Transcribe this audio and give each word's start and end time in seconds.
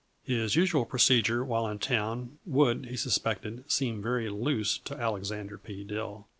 His 0.23 0.55
usual 0.55 0.83
procedure 0.85 1.45
while 1.45 1.67
in 1.67 1.77
town 1.77 2.39
would, 2.43 2.87
he 2.87 2.97
suspected, 2.97 3.71
seem 3.71 4.01
very 4.01 4.31
loose 4.31 4.79
to 4.85 4.97
Alexander 4.99 5.59
P. 5.59 5.83
Dill. 5.83 6.25